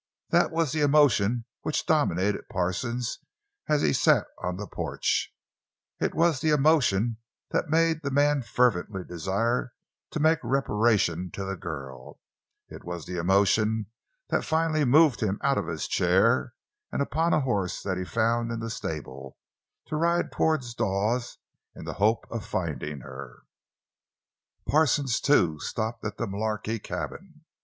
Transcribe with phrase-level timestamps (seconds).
[0.31, 3.19] That was the emotion which dominated Parsons
[3.69, 5.31] as he sat on the porch;
[5.99, 7.17] it was the emotion
[7.51, 9.73] that made the man fervently desire
[10.09, 12.19] to make reparation to the girl;
[12.67, 13.91] it was the emotion
[14.29, 16.55] that finally moved him out of his chair
[16.91, 19.37] and upon a horse that he found in the stable,
[19.85, 21.37] to ride toward Dawes
[21.75, 23.43] in the hope of finding her.
[24.67, 27.45] Parsons, too, stopped at the Mullarky cabin.